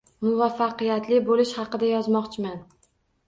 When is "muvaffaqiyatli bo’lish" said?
0.27-1.53